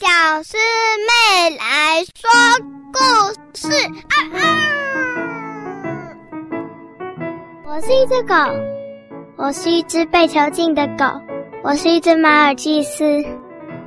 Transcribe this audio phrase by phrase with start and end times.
[0.00, 0.08] 小
[0.42, 2.30] 师妹来说
[2.90, 2.98] 故
[3.52, 3.68] 事。
[4.08, 4.40] 啊啊！
[7.66, 8.34] 我是一只狗，
[9.36, 11.04] 我是一只被囚禁的狗，
[11.62, 13.22] 我是一只马尔济斯。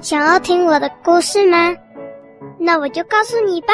[0.01, 1.75] 想要听我的故事吗？
[2.59, 3.73] 那我就告诉你吧。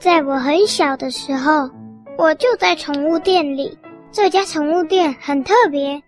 [0.00, 1.70] 在我很小的时候，
[2.18, 3.78] 我就在宠物店里。
[4.10, 6.02] 这家宠物店很特别，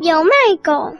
[0.00, 0.30] 有卖
[0.62, 0.94] 狗，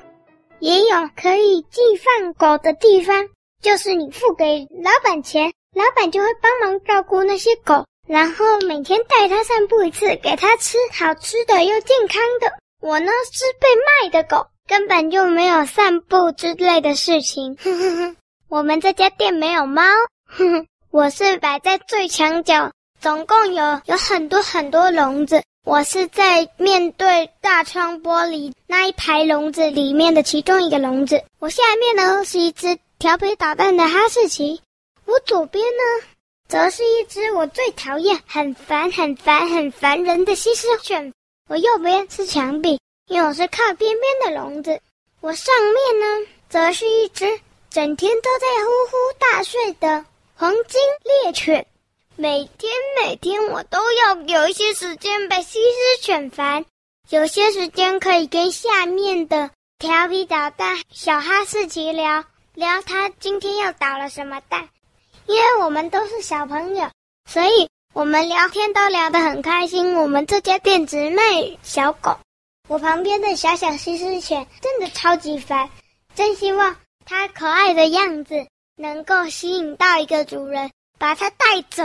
[0.61, 3.15] 也有可以寄放狗的地方。
[3.63, 12.53] 就是你付给老板钱，老板就会帮忙照顾那些狗，然后每天带它散步一次，给它吃好吃的又健康的。
[12.81, 17.57] 我呢是被卖的狗，根本就没有散步之类的事情。
[17.57, 18.17] 哼哼哼，
[18.49, 19.83] 我们这家店没有猫。
[20.27, 25.43] 哼哼，我是摆在最墙角，总共有有很多很多笼子。
[25.65, 31.25] 我是在面对大窗玻璃那一排笼子里面的其中一个笼子。
[31.41, 32.79] 我下面呢是一只。
[32.99, 34.59] 调皮捣蛋的哈士奇，
[35.05, 36.07] 我左边呢，
[36.49, 41.13] 则是一只我最讨厌、很烦、很烦、很烦人的西施犬。
[41.47, 44.81] 我右边是墙壁，因为我是靠边边的笼子。
[45.21, 47.39] 我上面呢，则是一只
[47.69, 50.03] 整天都在呼呼大睡的
[50.35, 50.81] 黄金
[51.23, 51.67] 猎犬。
[52.17, 56.65] 每天每天，我都要有一些时间被西施犬烦，
[57.11, 62.25] 有些时间可以跟下面的调皮捣蛋小哈士奇聊。
[62.57, 64.71] 聊他今天又捣了什么蛋，
[65.27, 66.91] 因为我们都是小朋友，
[67.31, 69.95] 所以我们聊天都聊得很开心。
[69.95, 71.23] 我们这家店只卖
[71.63, 72.19] 小狗，
[72.67, 75.69] 我旁边的小小西施犬真的超级烦，
[76.15, 81.85] 真希望它可爱的样子能够吸引到一个主人，把它带走。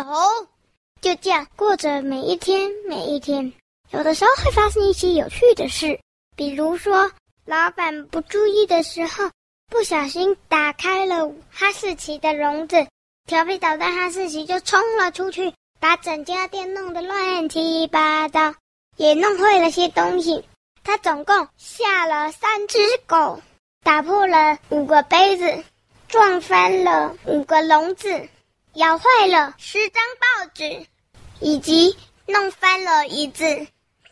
[1.02, 3.52] 就这样过着每一天，每一天。
[3.90, 6.00] 有的时候会发生一些有趣的事，
[6.38, 7.12] 比如说
[7.44, 9.30] 老板不注意的时候。
[9.72, 12.86] 不小心打开了哈士奇的笼子，
[13.26, 18.54] 调皮捣蛋哈士奇就冲了出去，把整家店弄得乱七八糟，
[18.98, 20.44] 也弄坏了些东西。
[20.84, 23.42] 他总共吓了三只狗，
[23.82, 25.64] 打破了五个杯子，
[26.10, 28.28] 撞翻了五个笼子，
[28.74, 30.86] 咬坏了十张报纸，
[31.40, 33.46] 以及弄翻了椅子，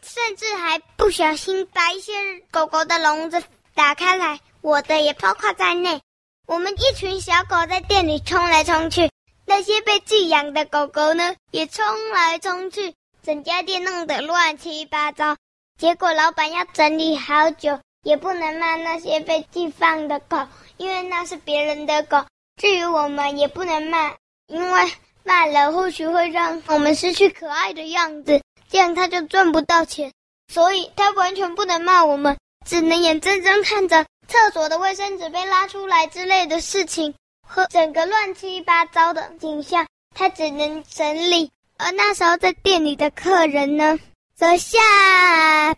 [0.01, 2.13] 甚至还不小心把一些
[2.49, 3.43] 狗狗的笼子
[3.75, 4.39] 打开来。
[4.61, 6.01] 我的也包括在内，
[6.45, 9.09] 我们一群小狗在店里冲来冲去，
[9.45, 12.93] 那些被寄养的狗狗呢，也冲来冲去，
[13.23, 15.37] 整家店弄得乱七八糟。
[15.77, 20.37] 结果老板要整理好久，也不能骂那些被寄放的狗，
[20.75, 22.25] 因为那是别人的狗。
[22.57, 24.13] 至于我们，也不能骂，
[24.47, 24.91] 因为
[25.23, 30.11] 骂了或许会让我们失去可爱的样子，这样他就赚不到钱。
[30.51, 34.05] 所以他完全不能骂我们，只能眼睁睁看着。
[34.29, 41.51] 厕所的卫生纸被拉出来之类的事情，和整个乱七八糟的景象，他只能整理。
[41.77, 43.97] 而那时候在店里的客人呢，
[44.35, 44.77] 则吓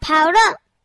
[0.02, 0.40] 跑了。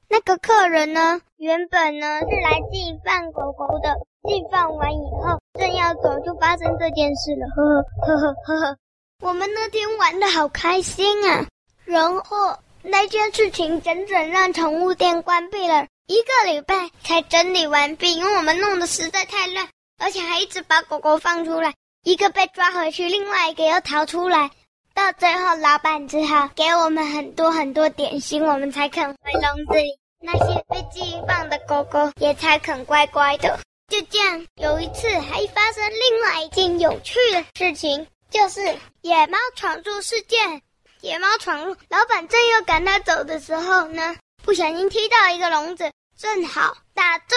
[0.09, 3.93] 那个客人呢，原本呢是来寄放狗狗的，
[4.29, 7.47] 寄放完以后正要走，就发生这件事了。
[7.57, 7.65] 呵
[8.07, 8.77] 呵呵呵呵呵，
[9.23, 11.45] 我们那天玩的好开心啊！
[11.85, 15.87] 然后那件事情整整让宠物店关闭了。
[16.07, 19.69] 一个礼拜才整理完毕，因为我们弄得实在太乱，
[19.99, 21.75] 而且还一直把狗狗放出来，
[22.05, 24.51] 一个被抓回去，另外一个又逃出来，
[24.95, 29.99] 到最后老板只好给我们很多很多点心，我们才肯回笼子里。
[30.21, 33.59] 那些被寄放的狗狗也才肯乖乖的。
[33.89, 38.61] 就这样，有一次还发生另外一件有趣的事情，就是
[39.03, 40.63] 野猫闯入事件。
[41.01, 44.17] 野猫闯入，老板正要赶它走的时候呢，
[44.47, 45.91] 不小心踢到一个笼子。
[46.17, 47.37] 正好打中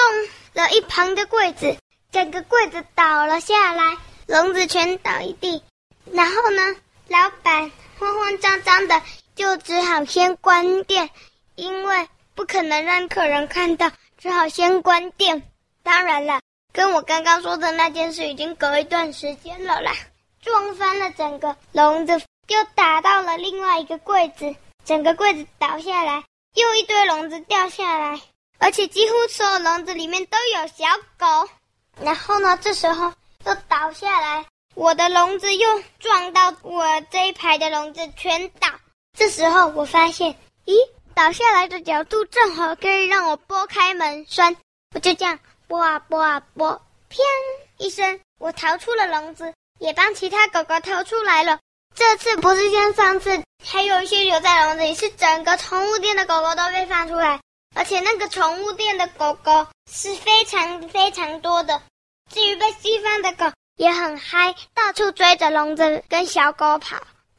[0.53, 1.75] 了一旁的柜子，
[2.11, 3.97] 整个柜子倒了下来，
[4.27, 5.61] 笼子全倒一地。
[6.13, 6.75] 然后呢，
[7.07, 9.01] 老板慌慌张张的，
[9.35, 11.09] 就只好先关店，
[11.55, 15.43] 因为不可能让客人看到，只好先关店。
[15.83, 16.39] 当然了，
[16.71, 19.91] 跟我刚刚说的那件事已经隔一段时间了啦。
[20.41, 22.13] 撞翻了整个笼子，
[22.47, 24.55] 又打到了另外一个柜子，
[24.85, 26.23] 整个柜子倒下来，
[26.53, 28.21] 又一堆笼子掉下来。
[28.61, 30.85] 而且几乎所有笼子里面都有小
[31.17, 31.49] 狗，
[32.01, 33.13] 然后呢，这时候
[33.45, 38.67] 又倒下来，我的笼子又撞到我这一排的笼子全倒。
[39.17, 40.35] 这时候我发现，
[40.65, 40.75] 咦，
[41.15, 44.57] 倒下来的角度正好可以让我拨开门栓，
[44.93, 46.69] 我就这样拨啊拨啊拨，
[47.09, 47.19] 砰
[47.77, 51.59] 一声，我逃出了笼子，也帮其他狗狗逃出来了。
[51.95, 57.39] 这次不是像上次还有一些留在笼子里，是整个宠物店的狗狗都被放出来。
[57.75, 61.79] 而且那个宠物店的狗狗是非常非常多的，
[62.33, 66.97] 至于被释放的狗也很嗨，到处追着笼子跟小狗跑。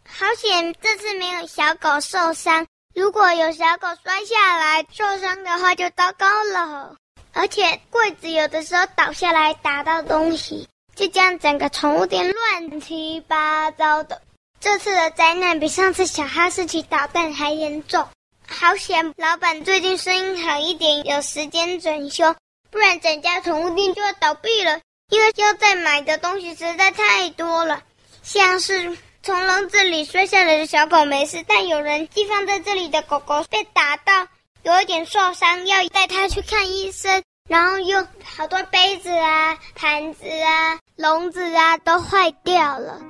[0.08, 6.94] 好险这次没有小狗受伤，如果有小狗摔下来受伤的话就糟糕了。
[7.32, 14.22] 而且柜子有的时候倒下来打到东西，就这样整个宠物店乱七八糟的。
[14.60, 18.06] 这次的灾难比上次小哈士奇捣蛋还严重。
[18.46, 22.36] 好险，老板最近生意好一点，有时间整修，
[22.70, 24.78] 不然整家宠物店就要倒闭了。
[25.08, 27.82] 因为要再买的东西实在太多了，
[28.22, 34.28] 像是从笼子里摔下来的小狗没事，但有人寄放在这里的狗狗被打到
[34.62, 37.22] 有一点受伤，要带它去看医生。
[37.48, 43.00] 然后又好多杯子啊、盘子啊、笼子啊都坏掉了，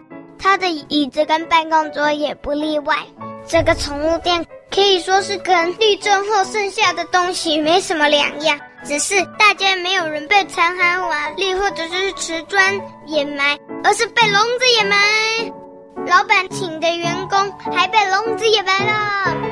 [0.50, 2.96] 他的椅子跟办公桌也不例外。
[3.46, 14.96] 这个宠物店可以说是跟地震后剩下的东西没什么两样，只是大家没有人被残骸瓦砾或者是瓷砖掩埋，而是被笼子掩埋。
[16.08, 19.49] 老板请的员工还被笼子掩埋了。